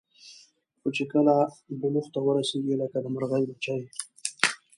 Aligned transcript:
خو 0.79 0.87
چې 0.95 1.03
کله 1.13 1.35
بلوغ 1.79 2.05
ته 2.13 2.19
ورسېږي 2.25 2.75
لکه 2.81 2.97
د 3.01 3.05
مرغۍ 3.13 3.43
بچي. 3.49 3.77